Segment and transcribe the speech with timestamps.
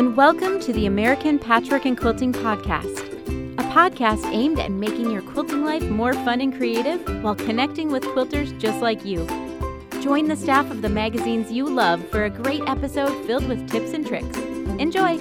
[0.00, 3.00] and welcome to the American Patchwork and Quilting Podcast,
[3.58, 8.02] a podcast aimed at making your quilting life more fun and creative while connecting with
[8.04, 9.26] quilters just like you.
[10.00, 13.92] Join the staff of the magazines you love for a great episode filled with tips
[13.92, 14.38] and tricks.
[14.78, 15.18] Enjoy!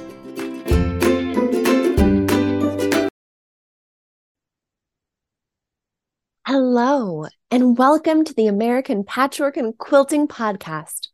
[6.48, 11.10] Hello, and welcome to the American Patchwork and Quilting Podcast.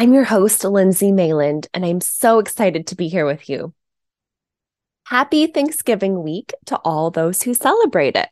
[0.00, 3.74] I'm your host, Lindsay Mayland, and I'm so excited to be here with you.
[5.06, 8.28] Happy Thanksgiving week to all those who celebrate it.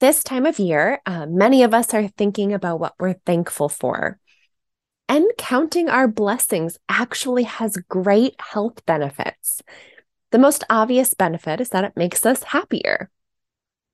[0.00, 4.18] This time of year, uh, many of us are thinking about what we're thankful for.
[5.08, 9.62] And counting our blessings actually has great health benefits.
[10.32, 13.08] The most obvious benefit is that it makes us happier.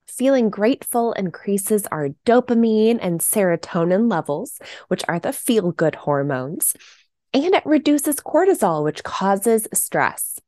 [0.07, 6.75] Feeling grateful increases our dopamine and serotonin levels, which are the feel good hormones,
[7.33, 10.39] and it reduces cortisol, which causes stress.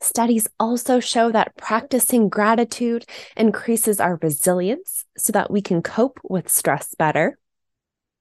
[0.00, 3.04] Studies also show that practicing gratitude
[3.36, 7.36] increases our resilience so that we can cope with stress better.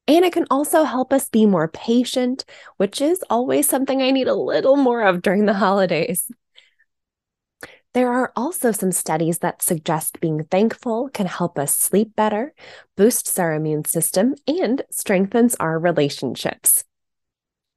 [0.08, 2.46] And it can also help us be more patient,
[2.78, 6.32] which is always something I need a little more of during the holidays.
[7.98, 12.54] There are also some studies that suggest being thankful can help us sleep better,
[12.96, 16.84] boosts our immune system, and strengthens our relationships.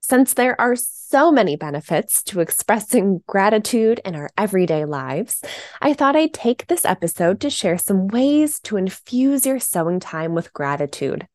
[0.02, 5.40] Since there are so many benefits to expressing gratitude in our everyday lives,
[5.80, 10.34] I thought I'd take this episode to share some ways to infuse your sewing time
[10.34, 11.26] with gratitude.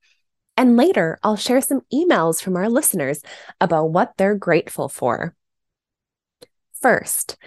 [0.57, 3.23] And later, I'll share some emails from our listeners
[3.59, 5.35] about what they're grateful for.
[6.79, 7.37] First,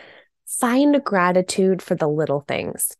[0.49, 2.97] Find gratitude for the little things.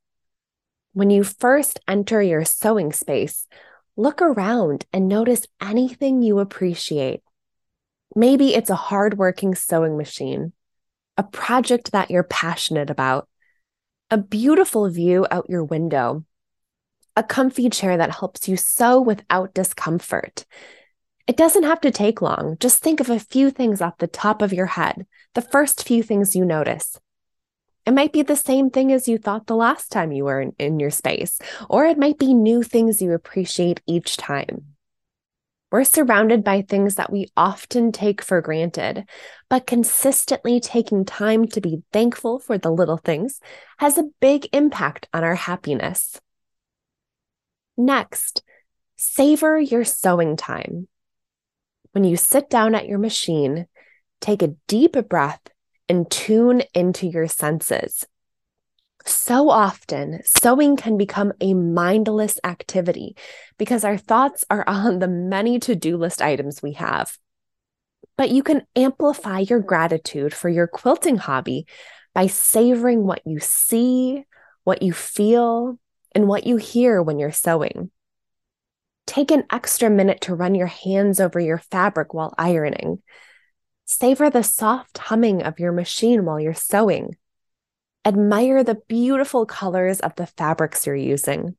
[0.93, 3.47] When you first enter your sewing space,
[3.97, 7.23] look around and notice anything you appreciate.
[8.15, 10.53] Maybe it's a hardworking sewing machine,
[11.17, 13.31] a project that you're passionate about,
[14.11, 16.27] a beautiful view out your window,
[17.17, 20.45] a comfy chair that helps you sew without discomfort.
[21.27, 22.59] It doesn't have to take long.
[22.61, 26.03] Just think of a few things off the top of your head, the first few
[26.03, 27.01] things you notice.
[27.89, 30.53] It might be the same thing as you thought the last time you were in,
[30.59, 31.39] in your space,
[31.71, 34.75] or it might be new things you appreciate each time.
[35.73, 39.07] We're surrounded by things that we often take for granted,
[39.49, 43.41] but consistently taking time to be thankful for the little things
[43.79, 46.21] has a big impact on our happiness.
[47.79, 48.43] Next,
[48.97, 50.89] savor your sewing time.
[51.93, 53.67] When you sit down at your machine,
[54.21, 55.41] take a deep breath
[55.89, 58.07] and tune into your senses.
[59.05, 63.17] So often, sewing can become a mindless activity
[63.57, 67.17] because our thoughts are on the many to do list items we have.
[68.17, 71.67] But you can amplify your gratitude for your quilting hobby
[72.15, 74.25] by savoring what you see,
[74.65, 75.79] what you feel,
[76.15, 77.91] and what you hear when you're sewing.
[79.07, 83.03] Take an extra minute to run your hands over your fabric while ironing.
[83.91, 87.17] Savor the soft humming of your machine while you're sewing.
[88.05, 91.57] Admire the beautiful colors of the fabrics you're using.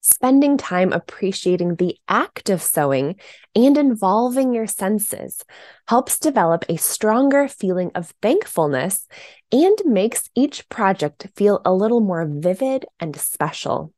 [0.00, 3.14] Spending time appreciating the act of sewing
[3.54, 5.44] and involving your senses
[5.86, 9.06] helps develop a stronger feeling of thankfulness
[9.52, 13.94] and makes each project feel a little more vivid and special.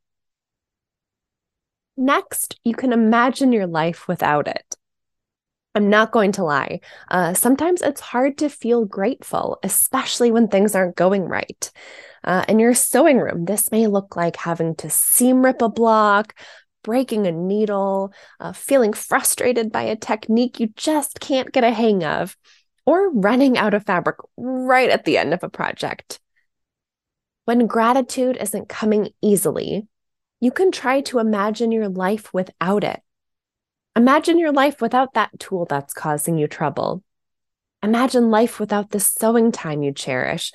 [1.96, 4.76] Next, you can imagine your life without it.
[5.76, 6.80] I'm not going to lie.
[7.10, 11.70] Uh, sometimes it's hard to feel grateful, especially when things aren't going right.
[12.24, 16.34] Uh, in your sewing room, this may look like having to seam rip a block,
[16.82, 22.02] breaking a needle, uh, feeling frustrated by a technique you just can't get a hang
[22.04, 22.38] of,
[22.86, 26.20] or running out of fabric right at the end of a project.
[27.44, 29.86] When gratitude isn't coming easily,
[30.40, 33.02] you can try to imagine your life without it.
[33.96, 37.02] Imagine your life without that tool that's causing you trouble.
[37.82, 40.52] Imagine life without the sewing time you cherish.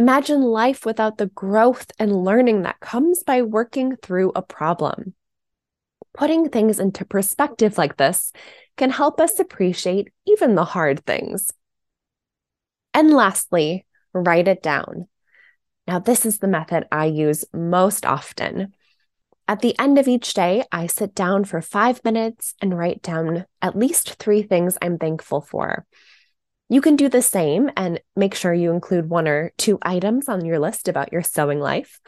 [0.00, 5.14] Imagine life without the growth and learning that comes by working through a problem.
[6.12, 8.32] Putting things into perspective like this
[8.76, 11.52] can help us appreciate even the hard things.
[12.94, 15.06] And lastly, write it down.
[15.86, 18.74] Now, this is the method I use most often.
[19.48, 23.46] At the end of each day, I sit down for five minutes and write down
[23.60, 25.84] at least three things I'm thankful for.
[26.68, 30.44] You can do the same and make sure you include one or two items on
[30.44, 32.00] your list about your sewing life.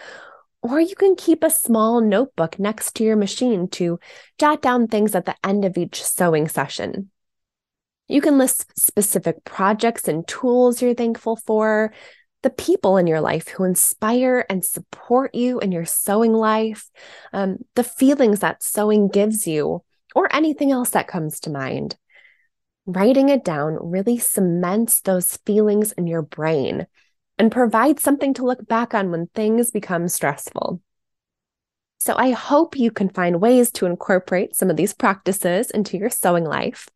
[0.63, 3.99] Or you can keep a small notebook next to your machine to
[4.39, 7.11] jot down things at the end of each sewing session.
[8.09, 11.93] You can list specific projects and tools you're thankful for,
[12.45, 16.91] the people in your life who inspire and support you in your sewing life,
[17.33, 19.83] um, the feelings that sewing gives you,
[20.15, 21.97] or anything else that comes to mind.
[22.87, 26.87] Writing it down really cements those feelings in your brain
[27.39, 30.83] and provides something to look back on when things become stressful.
[31.99, 36.11] So, I hope you can find ways to incorporate some of these practices into your
[36.11, 36.91] sewing life.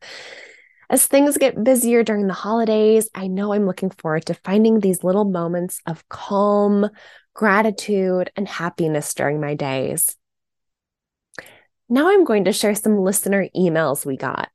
[0.90, 5.04] As things get busier during the holidays, I know I'm looking forward to finding these
[5.04, 6.88] little moments of calm,
[7.34, 10.16] gratitude, and happiness during my days.
[11.90, 14.48] Now I'm going to share some listener emails we got.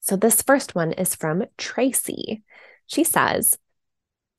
[0.00, 2.42] So, this first one is from Tracy.
[2.86, 3.56] She says,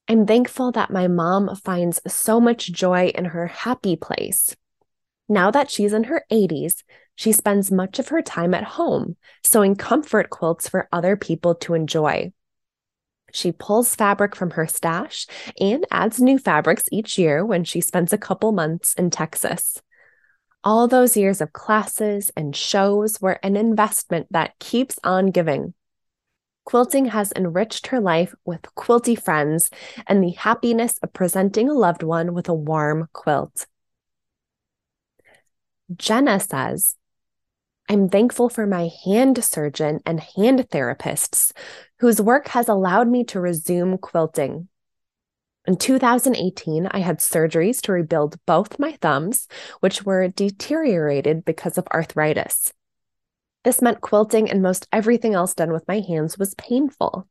[0.08, 4.56] I'm thankful that my mom finds so much joy in her happy place.
[5.30, 6.84] Now that she's in her 80s,
[7.16, 11.74] she spends much of her time at home sewing comfort quilts for other people to
[11.74, 12.34] enjoy.
[13.32, 15.26] She pulls fabric from her stash
[15.60, 19.82] and adds new fabrics each year when she spends a couple months in Texas.
[20.64, 25.74] All those years of classes and shows were an investment that keeps on giving.
[26.64, 29.70] Quilting has enriched her life with quilty friends
[30.08, 33.66] and the happiness of presenting a loved one with a warm quilt.
[35.98, 36.96] Jenna says,
[37.90, 41.52] I'm thankful for my hand surgeon and hand therapists
[42.00, 44.70] whose work has allowed me to resume quilting.
[45.66, 49.48] In 2018, I had surgeries to rebuild both my thumbs,
[49.80, 52.74] which were deteriorated because of arthritis.
[53.64, 57.28] This meant quilting and most everything else done with my hands was painful.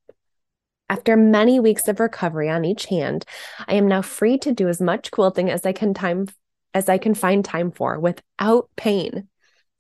[0.89, 3.25] After many weeks of recovery on each hand,
[3.67, 6.27] I am now free to do as much quilting as I can time
[6.75, 9.29] as I can find time for without pain.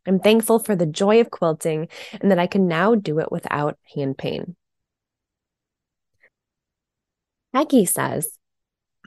[0.06, 1.88] I'm thankful for the joy of quilting
[2.20, 4.56] and that I can now do it without hand pain.
[7.52, 8.38] Maggie says,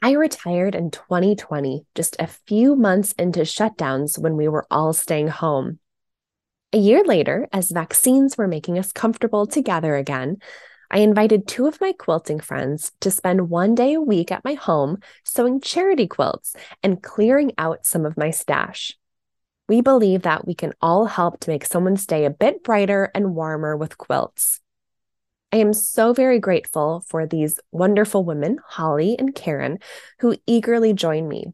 [0.02, 5.28] I retired in 2020, just a few months into shutdowns when we were all staying
[5.28, 5.78] home.
[6.72, 10.36] A year later, as vaccines were making us comfortable together again,
[10.90, 14.54] I invited two of my quilting friends to spend one day a week at my
[14.54, 18.96] home sewing charity quilts and clearing out some of my stash.
[19.68, 23.34] We believe that we can all help to make someone's day a bit brighter and
[23.34, 24.60] warmer with quilts.
[25.52, 29.78] I am so very grateful for these wonderful women, Holly and Karen,
[30.20, 31.46] who eagerly join me.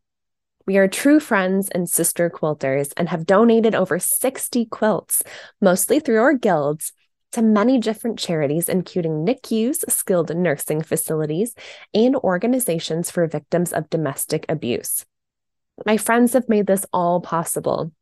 [0.66, 5.22] We are true friends and sister quilters and have donated over 60 quilts,
[5.60, 6.92] mostly through our guilds,
[7.32, 11.54] to many different charities, including NICUs, skilled nursing facilities,
[11.92, 15.04] and organizations for victims of domestic abuse.
[15.86, 17.92] My friends have made this all possible.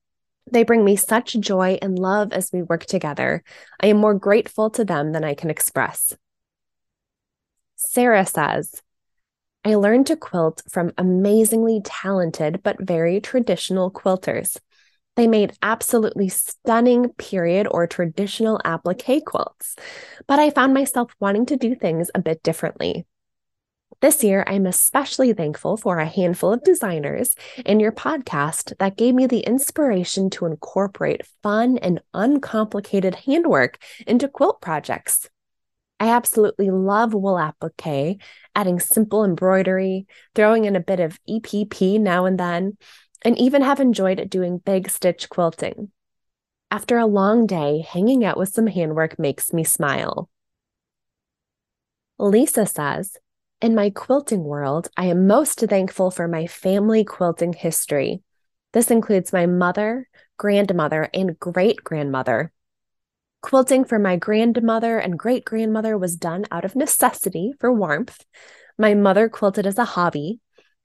[0.51, 3.45] They bring me such joy and love as we work together.
[3.81, 6.17] I am more grateful to them than I can express.
[7.77, 8.83] Sarah says,
[9.65, 14.59] I learned to quilt from amazingly talented but very traditional quilters.
[15.17, 19.77] They made absolutely stunning period or traditional applique quilts,
[20.27, 23.07] but I found myself wanting to do things a bit differently.
[24.01, 27.35] This year, I'm especially thankful for a handful of designers
[27.67, 33.77] in your podcast that gave me the inspiration to incorporate fun and uncomplicated handwork
[34.07, 35.29] into quilt projects.
[35.99, 38.23] I absolutely love wool applique,
[38.55, 42.79] adding simple embroidery, throwing in a bit of EPP now and then,
[43.23, 45.91] and even have enjoyed doing big stitch quilting.
[46.71, 50.29] After a long day, hanging out with some handwork makes me smile.
[52.19, 53.17] Lisa says,
[53.61, 58.23] in my quilting world, I am most thankful for my family quilting history.
[58.73, 60.09] This includes my mother,
[60.39, 62.53] grandmother, and great grandmother.
[63.43, 68.25] Quilting for my grandmother and great grandmother was done out of necessity for warmth.
[68.79, 70.41] My mother quilted as a hobby.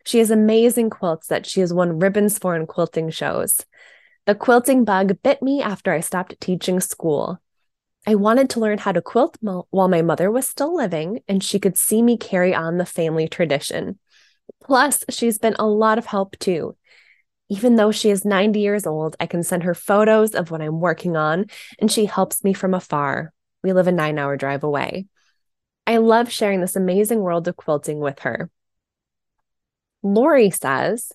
[0.05, 3.65] She has amazing quilts that she has won ribbons for in quilting shows.
[4.25, 7.39] The quilting bug bit me after I stopped teaching school.
[8.07, 11.43] I wanted to learn how to quilt mo- while my mother was still living and
[11.43, 13.99] she could see me carry on the family tradition.
[14.63, 16.75] Plus, she's been a lot of help too.
[17.49, 20.79] Even though she is 90 years old, I can send her photos of what I'm
[20.79, 21.45] working on,
[21.79, 23.31] and she helps me from afar.
[23.63, 25.07] We live a nine hour drive away.
[25.85, 28.49] I love sharing this amazing world of quilting with her.
[30.05, 31.11] Lori says,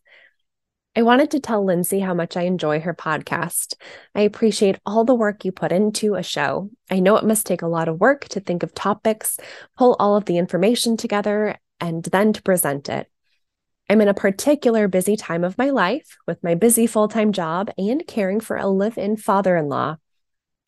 [0.97, 3.75] I wanted to tell Lindsay how much I enjoy her podcast.
[4.17, 6.71] I appreciate all the work you put into a show.
[6.91, 9.39] I know it must take a lot of work to think of topics,
[9.79, 13.07] pull all of the information together, and then to present it.
[13.89, 17.71] I'm in a particular busy time of my life with my busy full time job
[17.79, 19.99] and caring for a live in father in law.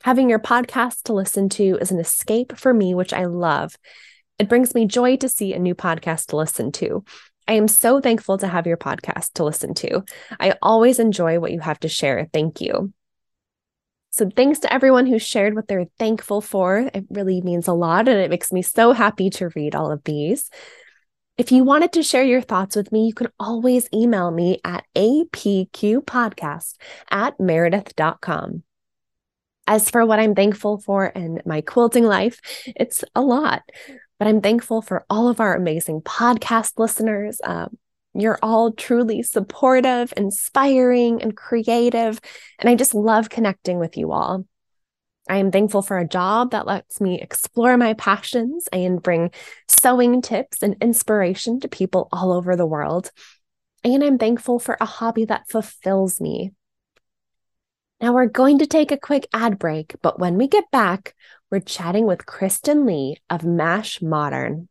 [0.04, 3.74] Having your podcast to listen to is an escape for me, which I love.
[4.38, 7.04] It brings me joy to see a new podcast to listen to.
[7.48, 10.04] I am so thankful to have your podcast to listen to.
[10.38, 12.28] I always enjoy what you have to share.
[12.32, 12.92] Thank you.
[14.10, 16.90] So, thanks to everyone who shared what they're thankful for.
[16.92, 20.04] It really means a lot, and it makes me so happy to read all of
[20.04, 20.50] these.
[21.38, 24.84] If you wanted to share your thoughts with me, you can always email me at
[24.94, 26.74] apqpodcast
[27.10, 28.62] at meredith.com.
[29.66, 33.62] As for what I'm thankful for in my quilting life, it's a lot,
[34.22, 37.40] but I'm thankful for all of our amazing podcast listeners.
[37.42, 37.76] Um,
[38.14, 42.20] you're all truly supportive, inspiring, and creative.
[42.60, 44.46] And I just love connecting with you all.
[45.28, 49.32] I am thankful for a job that lets me explore my passions and bring
[49.66, 53.10] sewing tips and inspiration to people all over the world.
[53.82, 56.52] And I'm thankful for a hobby that fulfills me.
[58.00, 61.16] Now, we're going to take a quick ad break, but when we get back,
[61.52, 64.70] we're chatting with Kristen Lee of MASH Modern.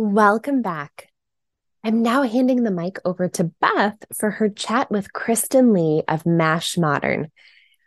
[0.00, 1.08] Welcome back.
[1.82, 6.24] I'm now handing the mic over to Beth for her chat with Kristen Lee of
[6.24, 7.32] MASH Modern.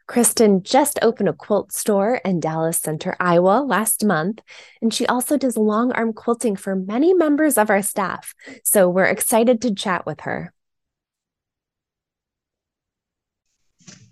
[0.08, 4.42] Kristen just opened a quilt store in Dallas Center, Iowa last month,
[4.82, 8.36] and she also does long arm quilting for many members of our staff.
[8.66, 10.54] So we're excited to chat with her.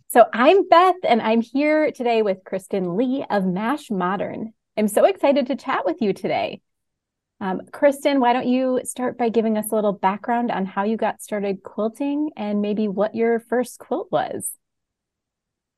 [0.07, 4.53] So I'm Beth, and I'm here today with Kristen Lee of MASH Modern.
[4.77, 6.61] I'm so excited to chat with you today.
[7.41, 10.97] Um, Kristen, why don't you start by giving us a little background on how you
[10.97, 14.51] got started quilting and maybe what your first quilt was?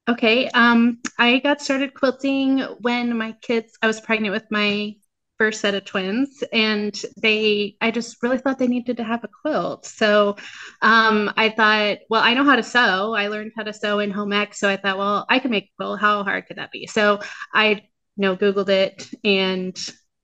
[0.09, 0.49] Okay.
[0.49, 4.95] Um, I got started quilting when my kids, I was pregnant with my
[5.41, 9.27] first set of twins and they i just really thought they needed to have a
[9.27, 10.35] quilt so
[10.83, 14.11] um, i thought well i know how to sew i learned how to sew in
[14.11, 16.71] home ec so i thought well i can make a quilt how hard could that
[16.71, 17.19] be so
[17.55, 17.81] i you
[18.17, 19.75] know googled it and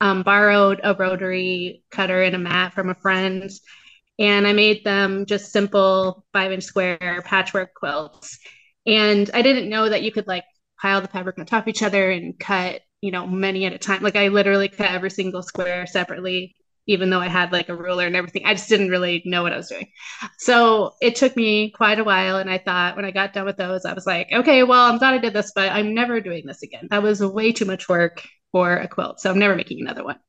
[0.02, 3.50] um, borrowed a rotary cutter and a mat from a friend,
[4.20, 8.40] and I made them just simple five inch square patchwork quilts.
[8.86, 10.46] And I didn't know that you could like
[10.82, 13.78] pile the fabric on top of each other and cut, you know, many at a
[13.78, 14.02] time.
[14.04, 16.56] Like I literally cut every single square separately,
[16.88, 18.46] even though I had like a ruler and everything.
[18.46, 19.88] I just didn't really know what I was doing.
[20.40, 22.38] So it took me quite a while.
[22.38, 24.98] And I thought when I got done with those, I was like, okay, well, I'm
[25.00, 26.88] glad I did this, but I'm never doing this again.
[26.90, 29.20] That was way too much work for a quilt.
[29.20, 30.20] So I'm never making another one.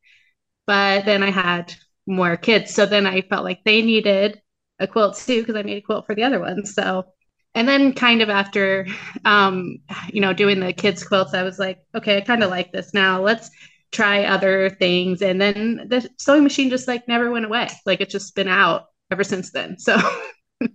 [0.67, 1.75] But then I had
[2.07, 2.75] more kids.
[2.75, 4.41] So then I felt like they needed
[4.79, 6.65] a quilt too, because I made a quilt for the other one.
[6.65, 7.07] So,
[7.55, 8.87] and then kind of after,
[9.25, 9.79] um,
[10.13, 12.95] you know, doing the kids' quilts, I was like, okay, I kind of like this
[12.95, 13.21] now.
[13.21, 13.51] Let's
[13.91, 15.23] try other things.
[15.23, 17.69] And then the sewing machine just like never went away.
[17.87, 19.79] Like it's just been out ever since then.
[19.79, 19.99] So,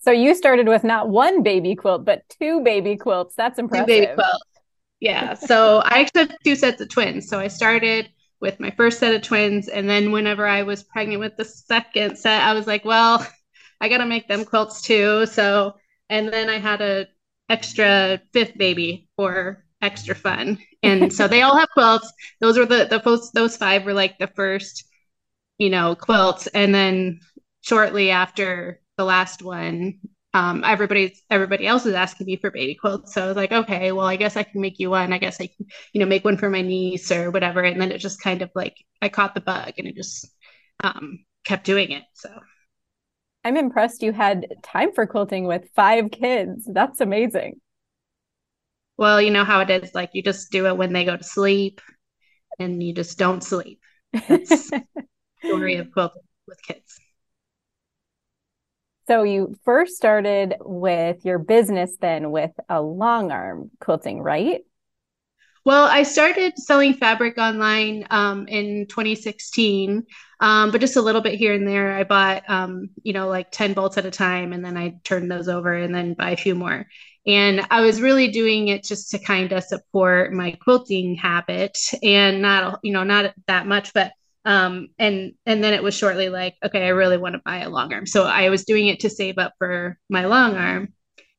[0.00, 3.34] so you started with not one baby quilt, but two baby quilts.
[3.36, 3.86] That's impressive.
[3.86, 4.57] Two baby quilts.
[5.00, 5.34] Yeah.
[5.34, 7.28] So I actually have two sets of twins.
[7.28, 9.68] So I started with my first set of twins.
[9.68, 13.26] And then whenever I was pregnant with the second set, I was like, well,
[13.80, 15.26] I got to make them quilts too.
[15.26, 15.74] So,
[16.08, 17.06] and then I had a
[17.48, 20.58] extra fifth baby for extra fun.
[20.82, 22.12] And so they all have quilts.
[22.40, 24.84] Those were the, the first, those five were like the first,
[25.58, 26.46] you know, quilts.
[26.48, 27.20] And then
[27.60, 30.00] shortly after the last one,
[30.38, 33.12] um, everybody's everybody else is asking me for baby quilts.
[33.12, 35.12] So I was like, okay, well, I guess I can make you one.
[35.12, 37.62] I guess I can, you know, make one for my niece or whatever.
[37.62, 40.28] And then it just kind of like I caught the bug and it just
[40.84, 42.04] um, kept doing it.
[42.14, 42.30] So
[43.42, 46.70] I'm impressed you had time for quilting with five kids.
[46.72, 47.60] That's amazing.
[48.96, 49.92] Well, you know how it is.
[49.92, 51.80] Like you just do it when they go to sleep,
[52.60, 53.80] and you just don't sleep.
[54.28, 54.70] That's
[55.44, 57.00] story of quilting with kids.
[59.08, 64.60] So you first started with your business then with a long arm quilting, right?
[65.64, 70.04] Well, I started selling fabric online um, in 2016,
[70.40, 71.94] um, but just a little bit here and there.
[71.94, 75.30] I bought, um, you know, like 10 bolts at a time, and then I turned
[75.30, 76.86] those over and then buy a few more.
[77.26, 82.42] And I was really doing it just to kind of support my quilting habit and
[82.42, 84.12] not, you know, not that much, but
[84.48, 87.70] um, and and then it was shortly like okay i really want to buy a
[87.70, 90.94] long arm so i was doing it to save up for my long arm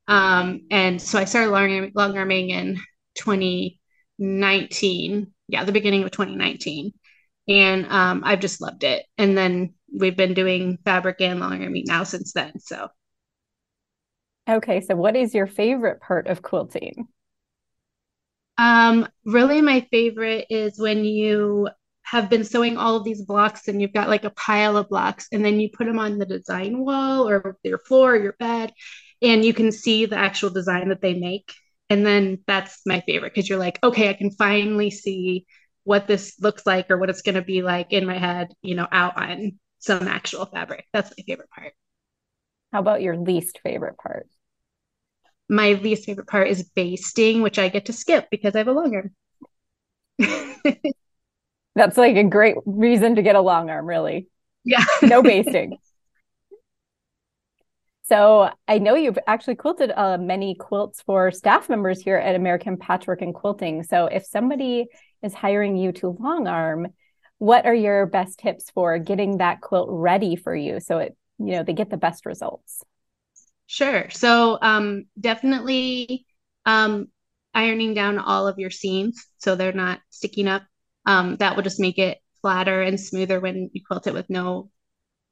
[0.08, 2.78] Um, and so I started long, long arming in
[3.16, 5.34] 2019.
[5.48, 6.92] Yeah, the beginning of 2019.
[7.48, 9.06] And um, I've just loved it.
[9.18, 12.60] And then we've been doing fabric and long arming now since then.
[12.60, 12.90] So
[14.50, 17.08] Okay, so what is your favorite part of quilting?
[18.58, 21.70] Um, really, my favorite is when you
[22.12, 25.28] have been sewing all of these blocks and you've got like a pile of blocks,
[25.32, 28.74] and then you put them on the design wall or your floor or your bed,
[29.22, 31.54] and you can see the actual design that they make.
[31.90, 35.46] And then that's my favorite because you're like, okay, I can finally see
[35.84, 38.76] what this looks like or what it's going to be like in my head, you
[38.76, 40.86] know, out on some actual fabric.
[40.94, 41.74] That's my favorite part.
[42.72, 44.28] How about your least favorite part?
[45.50, 48.72] My least favorite part is basting, which I get to skip because I have a
[48.72, 49.16] long arm.
[51.80, 54.28] That's like a great reason to get a long arm, really.
[54.66, 54.84] Yeah.
[55.02, 55.78] no basting.
[58.04, 62.76] So I know you've actually quilted uh, many quilts for staff members here at American
[62.76, 63.84] Patchwork and Quilting.
[63.84, 64.88] So if somebody
[65.22, 66.88] is hiring you to long arm,
[67.38, 71.52] what are your best tips for getting that quilt ready for you so it you
[71.52, 72.84] know they get the best results?
[73.68, 74.10] Sure.
[74.10, 76.26] So um, definitely
[76.66, 77.08] um,
[77.54, 80.64] ironing down all of your seams so they're not sticking up.
[81.10, 84.70] Um, that will just make it flatter and smoother when you quilt it with no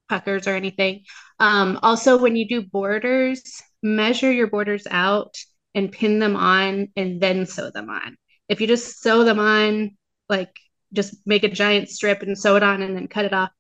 [0.10, 1.04] puckers or anything.
[1.40, 3.44] Um, also, when you do borders,
[3.84, 5.36] measure your borders out
[5.76, 8.18] and pin them on and then sew them on.
[8.50, 9.98] If you just sew them on,
[10.30, 10.56] like
[10.94, 13.52] just make a giant strip and sew it on and then cut it off,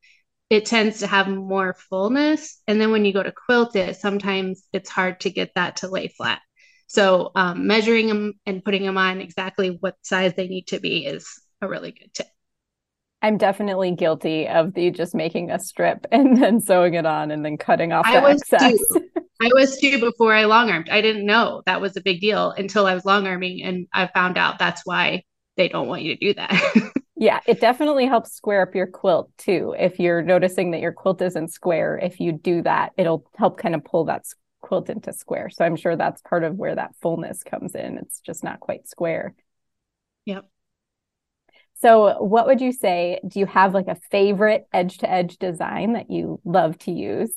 [0.49, 2.61] it tends to have more fullness.
[2.67, 5.87] And then when you go to quilt it, sometimes it's hard to get that to
[5.87, 6.41] lay flat.
[6.87, 11.05] So um, measuring them and putting them on exactly what size they need to be
[11.05, 11.27] is
[11.61, 12.27] a really good tip.
[13.21, 17.43] I'm definitely guilty of the just making a strip and then sewing it on and
[17.43, 18.77] then cutting off the I was excess.
[18.93, 19.09] Too.
[19.41, 20.89] I was too before I long armed.
[20.89, 24.07] I didn't know that was a big deal until I was long arming and I
[24.07, 25.23] found out that's why
[25.57, 26.91] they don't want you to do that.
[27.19, 29.73] Yeah, it definitely helps square up your quilt too.
[29.77, 33.73] If you're noticing that your quilt isn't square, if you do that, it'll help kind
[33.73, 34.25] of pull that
[34.61, 35.49] quilt into square.
[35.49, 37.97] So I'm sure that's part of where that fullness comes in.
[37.97, 39.33] It's just not quite square.
[40.25, 40.47] Yep.
[41.79, 43.19] So, what would you say?
[43.27, 47.31] Do you have like a favorite edge to edge design that you love to use?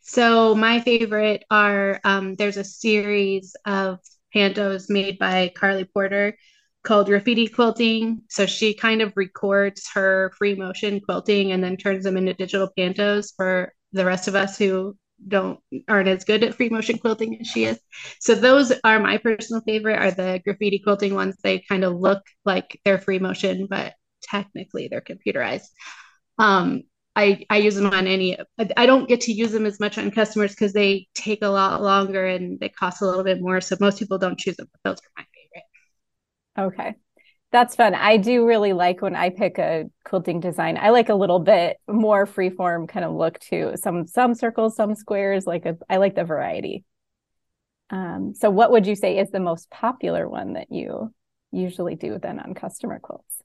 [0.00, 4.00] So, my favorite are um, there's a series of
[4.34, 6.36] pantos made by Karlee Porter
[6.82, 8.22] called graffiti quilting.
[8.28, 12.70] So she kind of records her free motion quilting and then turns them into digital
[12.76, 14.96] pantos for the rest of us who
[15.28, 17.78] don't aren't as good at free motion quilting as she is.
[18.20, 21.36] So those are my personal favorite are the graffiti quilting ones.
[21.42, 25.66] They kind of look like they're free motion, but technically they're computerized.
[26.38, 26.82] Um,
[27.14, 28.38] I, I use them on any
[28.76, 31.82] I don't get to use them as much on customers because they take a lot
[31.82, 33.60] longer and they cost a little bit more.
[33.60, 35.26] So most people don't choose them, but those are my
[36.56, 36.74] favorite.
[36.74, 37.01] Okay.
[37.52, 37.94] That's fun.
[37.94, 40.78] I do really like when I pick a quilting design.
[40.78, 43.74] I like a little bit more freeform kind of look too.
[43.76, 45.46] Some some circles, some squares.
[45.46, 46.84] Like a, I like the variety.
[47.90, 51.12] Um, so, what would you say is the most popular one that you
[51.50, 53.42] usually do then on customer quilts?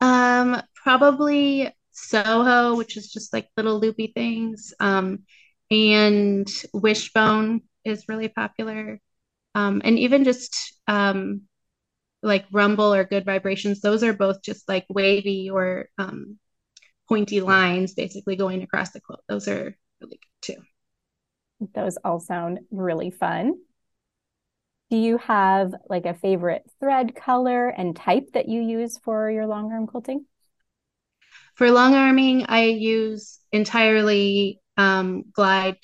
[0.00, 4.72] Um, probably Soho, which is just like little loopy things.
[4.78, 5.24] Um,
[5.68, 9.00] and Wishbone is really popular.
[9.56, 11.42] Um, and even just um,
[12.22, 16.38] like rumble or good vibrations those are both just like wavy or um,
[17.08, 20.62] pointy lines basically going across the quilt those are really good too.
[21.74, 23.54] Those all sound really fun.
[24.90, 29.46] Do you have like a favorite thread color and type that you use for your
[29.46, 30.26] long arm quilting?
[31.54, 35.76] For long arming i use entirely um, glide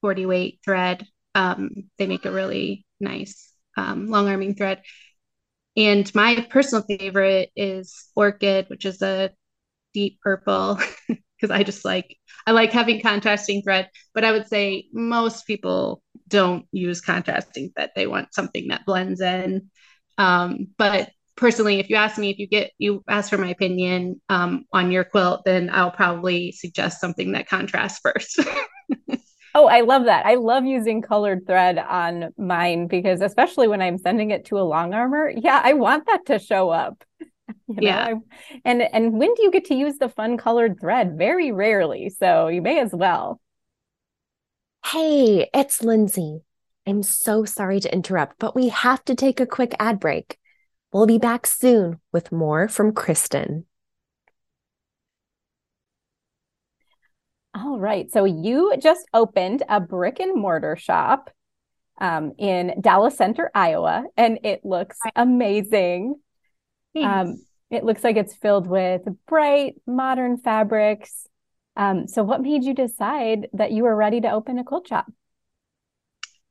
[0.00, 1.06] 40 weight thread.
[1.34, 4.82] Um, they make a really nice um, long arming thread
[5.76, 9.30] and my personal favorite is Orchid, which is a
[9.94, 14.88] deep purple because I just like I like having contrasting thread, but I would say
[14.92, 17.90] most people don't use contrasting thread.
[17.96, 19.70] They want something that blends in.
[20.18, 24.20] Um, but personally, if you ask me if you get you ask for my opinion
[24.28, 28.40] um, on your quilt, then I'll probably suggest something that contrasts first.
[29.58, 30.26] Oh, I love that.
[30.26, 34.60] I love using colored thread on mine because especially when I'm sending it to a
[34.60, 37.02] long armor, yeah, I want that to show up.
[37.68, 38.04] You know, yeah.
[38.04, 38.14] I,
[38.64, 41.16] and and when do you get to use the fun colored thread?
[41.16, 42.10] Very rarely.
[42.10, 43.40] So you may as well.
[44.84, 46.42] Hey, it's Lindsay.
[46.86, 50.38] I'm so sorry to interrupt, but we have to take a quick ad break.
[50.92, 53.66] We'll be back soon with more from Kristen.
[57.56, 58.10] All right.
[58.12, 61.30] So you just opened a brick and mortar shop.
[62.00, 66.16] um, in Dallas Center, Iowa, and it looks amazing.
[67.02, 71.26] Um, it looks like it's filled with bright, modern fabrics.
[71.76, 75.06] Um, so, what made you decide that you were ready to open a quilt shop?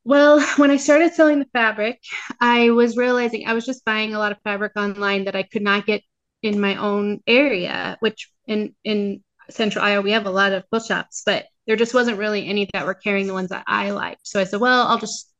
[0.04, 2.00] Well, when I started selling the fabric,
[2.39, 5.63] I was realizing I was just buying a lot of fabric online that I could
[5.63, 6.04] not get
[6.41, 10.86] in my own area, which in in Central Iowa we have a lot of quilt
[10.86, 14.27] shops, but there just wasn't really any that were carrying the ones that I liked.
[14.27, 15.31] So I said, well, I'll just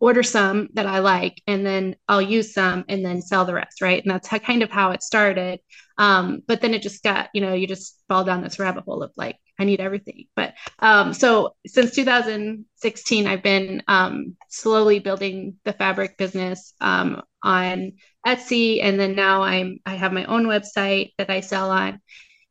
[0.00, 3.80] order some that I like and then I'll use some and then sell the rest,
[3.80, 4.02] right?
[4.02, 5.60] And that's how, kind of how it started.
[5.98, 9.02] Um, but then it just got, you know, you just fall down this rabbit hole
[9.02, 10.24] of like, I need everything.
[10.34, 17.92] But um, so since 2016, I've been um, slowly building the fabric business um, on
[18.26, 22.00] Etsy, and then now I'm I have my own website that I sell on,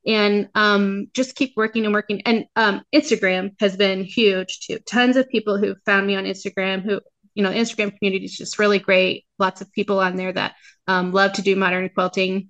[0.06, 2.22] and um, just keep working and working.
[2.26, 4.80] And um, Instagram has been huge too.
[4.80, 7.02] Tons of people who found me on Instagram who
[7.34, 9.26] you know, Instagram community is just really great.
[9.40, 10.56] Lots of people on there that
[10.88, 12.50] um, love to do modern quilting.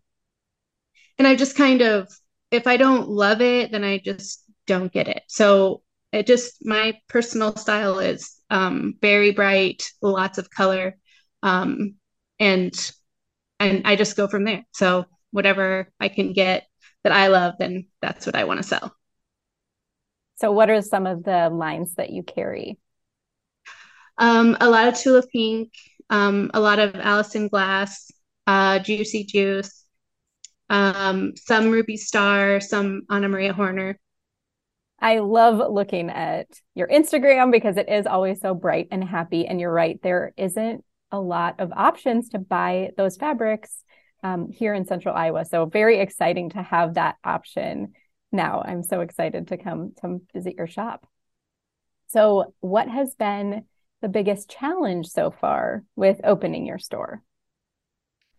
[1.18, 2.08] And I just kind of,
[2.50, 5.24] if I don't love it, then I just don't get it.
[5.28, 10.98] So it just, my personal style is um, very bright, lots of color.
[11.44, 11.96] Um,
[12.40, 12.74] and,
[13.60, 14.66] and I just go from there.
[14.74, 16.66] So whatever I can get
[17.04, 18.96] that I love, then that's what I want to sell.
[20.36, 22.80] So what are some of the lines that you carry?
[24.18, 25.72] Um, a lot of Tula Pink,
[26.10, 28.12] um, a lot of Alison Glass,
[28.48, 29.84] uh, Giucy Giuce,
[30.70, 34.00] um, some Ruby Star, some Anna Maria Horner.
[35.00, 39.48] I love looking at your Instagram because it is always so bright and happy.
[39.48, 43.84] And you're right, there isn't a lot of options to buy those fabrics
[44.24, 45.46] um, here in central Iowa.
[45.46, 47.94] So, very exciting to have that option
[48.32, 48.64] now.
[48.66, 51.08] I'm so excited to come to visit your shop.
[52.08, 53.66] So, what has been
[54.02, 57.24] the biggest challenge so far with opening your store?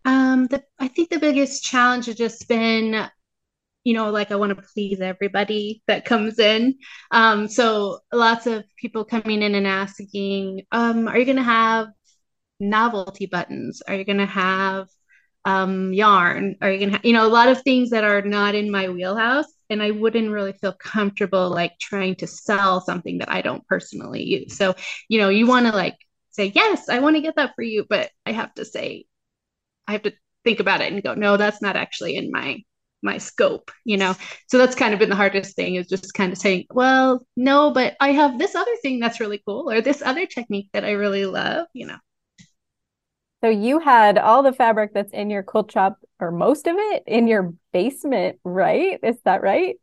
[0.05, 3.09] Um, the, I think the biggest challenge has just been,
[3.85, 6.77] you know, like I want to please everybody that comes in.
[7.13, 11.89] Um, so lots of people coming in and asking, um, are you going to have
[12.59, 13.83] novelty buttons?
[13.87, 14.89] Are you going to have
[15.45, 16.57] um, yarn?
[16.61, 18.89] Are you going to, you know, a lot of things that are not in my
[18.89, 23.67] wheelhouse and I wouldn't really feel comfortable like trying to sell something that I don't
[23.67, 24.57] personally use.
[24.57, 24.75] So,
[25.09, 25.97] you know, you want to like
[26.31, 29.07] say, yes, I want to get that for you, but I have to say,
[29.87, 30.13] I have to
[30.45, 32.63] think about it and go, no, that's not actually in my
[33.03, 34.15] my scope, you know.
[34.47, 37.73] So that's kind of been the hardest thing is just kind of saying, well, no,
[37.73, 40.93] but I have this other thing that's really cool or this other technique that I
[40.93, 41.99] really love, you know.
[43.43, 47.03] So you had all the fabric that's in your quilt shop or most of it
[47.07, 49.01] in your basement, right?
[49.03, 49.77] Is that right?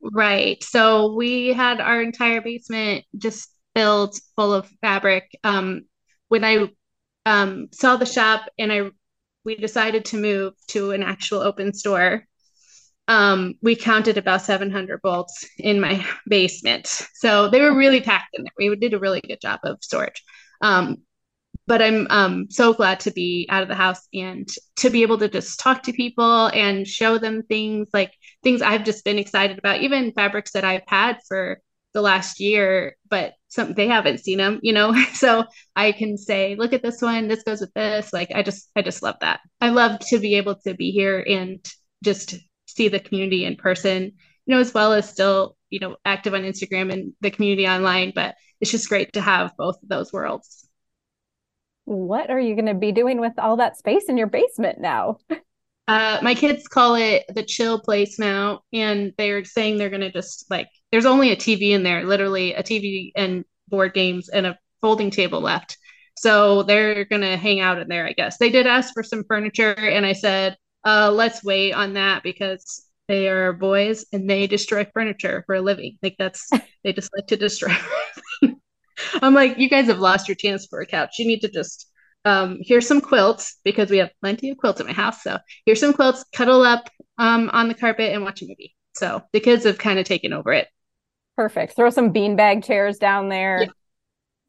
[0.00, 0.62] Right.
[0.64, 5.30] So we had our entire basement just filled full of fabric.
[5.44, 5.82] Um,
[6.28, 6.68] when I
[7.26, 8.90] um, saw the shop and I
[9.44, 12.26] we decided to move to an actual open store,
[13.06, 16.86] um, we counted about 700 bolts in my basement.
[17.14, 18.52] So they were really packed in there.
[18.58, 20.22] We did a really good job of storage.
[20.60, 20.98] Um,
[21.68, 25.18] but I'm um, so glad to be out of the house and to be able
[25.18, 29.58] to just talk to people and show them things like things I've just been excited
[29.58, 31.60] about, even fabrics that I've had for
[31.92, 34.94] the last year, but some they haven't seen them, you know.
[35.12, 35.44] so
[35.76, 38.14] I can say, look at this one, this goes with this.
[38.14, 39.40] Like I just I just love that.
[39.60, 41.62] I love to be able to be here and
[42.02, 42.34] just
[42.66, 46.44] see the community in person, you know, as well as still, you know, active on
[46.44, 48.12] Instagram and the community online.
[48.14, 50.67] But it's just great to have both of those worlds
[51.88, 55.16] what are you going to be doing with all that space in your basement now?
[55.88, 60.12] Uh, my kids call it the chill place now, and they're saying they're going to
[60.12, 64.46] just like, there's only a TV in there, literally a TV and board games and
[64.46, 65.78] a folding table left.
[66.18, 68.36] So they're going to hang out in there, I guess.
[68.36, 72.84] They did ask for some furniture, and I said, uh, let's wait on that because
[73.06, 75.96] they are boys and they destroy furniture for a living.
[76.02, 76.50] Like that's,
[76.84, 77.74] they just like to destroy
[79.22, 81.18] I'm like, you guys have lost your chance for a couch.
[81.18, 81.88] You need to just
[82.24, 85.22] um, here's some quilts because we have plenty of quilts at my house.
[85.22, 88.74] So here's some quilts, cuddle up um, on the carpet and watch a movie.
[88.94, 90.68] So the kids have kind of taken over it.
[91.36, 91.76] Perfect.
[91.76, 93.60] Throw some beanbag chairs down there.
[93.60, 93.70] Yep.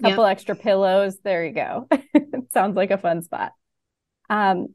[0.01, 0.31] Couple yep.
[0.31, 1.17] extra pillows.
[1.23, 1.87] There you go.
[2.53, 3.51] sounds like a fun spot.
[4.29, 4.73] Um,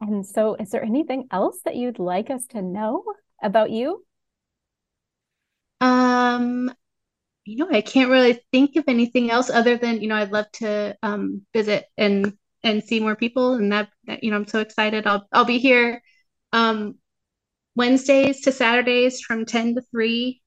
[0.00, 3.04] and so, is there anything else that you'd like us to know
[3.42, 4.04] about you?
[5.80, 6.72] Um,
[7.46, 10.50] you know, I can't really think of anything else other than, you know, I'd love
[10.54, 13.54] to um, visit and and see more people.
[13.54, 15.06] And that, that, you know, I'm so excited.
[15.06, 16.02] I'll I'll be here
[16.52, 16.96] um,
[17.76, 20.42] Wednesdays to Saturdays from 10 to 3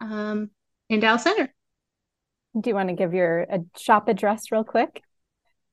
[0.00, 0.50] um,
[0.88, 1.54] in Dallas Center.
[2.60, 5.02] Do you want to give your uh, shop address real quick?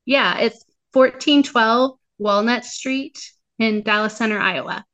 [0.05, 4.85] Yeah, it's 1412 Walnut Street in Dallas Center, Iowa.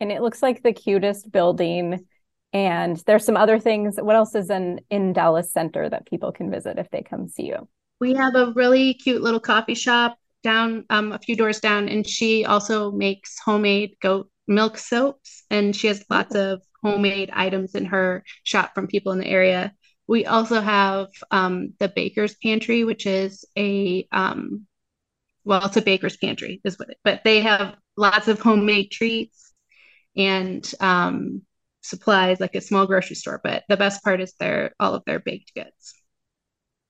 [0.00, 2.06] And it looks like the cutest building.
[2.54, 3.96] And there's some other things.
[4.00, 7.46] What else is in in Dallas Center that people can visit if they come see
[7.46, 7.68] you?
[8.00, 12.06] We have a really cute little coffee shop down um, a few doors down, and
[12.06, 17.86] she also makes homemade goat milk soaps, and she has lots of homemade items in
[17.86, 19.74] her shop from people in the area.
[20.06, 24.66] We also have um, the Baker's Pantry, which is a um,
[25.44, 29.52] well, it's a baker's pantry, is what it, but they have lots of homemade treats
[30.16, 31.42] and um,
[31.84, 33.40] supplies, like a small grocery store.
[33.44, 35.94] But the best part is their all of their baked goods.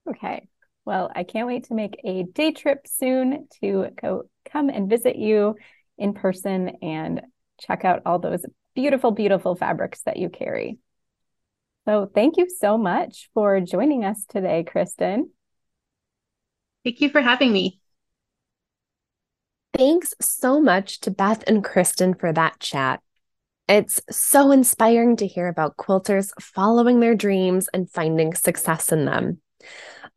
[0.09, 0.49] Okay.
[0.85, 5.17] Well, I can't wait to make a day trip soon to go come and visit
[5.17, 5.57] you
[5.99, 7.23] in person and
[7.61, 10.79] check out all those beautiful, beautiful fabrics that you carry.
[11.87, 15.31] So, thank you so much for joining us today, Kristen.
[16.85, 17.81] Thank you for having me.
[19.77, 23.01] Thanks so much to Beth and Kristen for that chat.
[23.67, 29.41] It's so inspiring to hear about quilters following their dreams and finding success in them.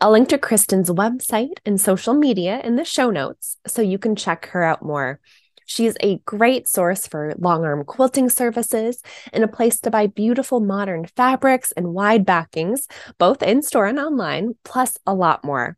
[0.01, 4.17] I'll link to Kristen's website and social media in the show notes so you can
[4.17, 5.21] check her out more.
[5.65, 10.59] She's a great source for long arm quilting services and a place to buy beautiful
[10.59, 15.77] modern fabrics and wide backings, both in store and online, plus a lot more.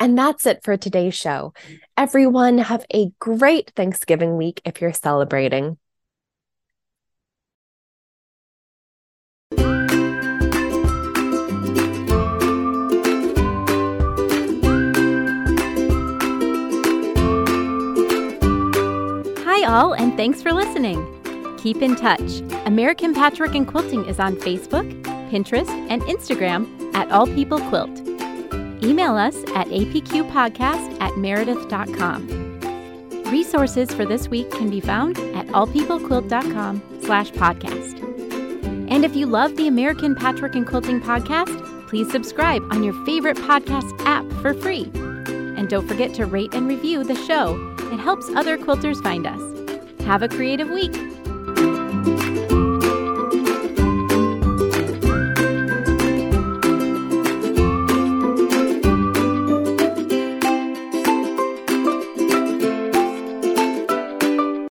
[0.00, 1.54] And that's it for today's show.
[1.96, 5.78] Everyone, have a great Thanksgiving week if you're celebrating.
[19.76, 21.04] All, and thanks for listening.
[21.58, 22.40] Keep in touch.
[22.64, 24.90] American Patchwork and Quilting is on Facebook,
[25.30, 27.90] Pinterest, and Instagram at All People Quilt.
[28.82, 32.26] Email us at apqpodcast at meredith.com.
[33.30, 38.00] Resources for this week can be found at allpeoplequilt.com slash podcast.
[38.90, 43.36] And if you love the American Patchwork and Quilting podcast, please subscribe on your favorite
[43.36, 44.90] podcast app for free.
[44.94, 47.56] And don't forget to rate and review the show.
[47.92, 49.55] It helps other quilters find us.
[50.06, 50.94] Have a creative week.